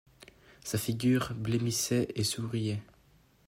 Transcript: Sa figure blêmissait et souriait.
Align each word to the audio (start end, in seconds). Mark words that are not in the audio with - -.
Sa 0.63 0.79
figure 0.79 1.31
blêmissait 1.35 2.07
et 2.15 2.23
souriait. 2.23 2.81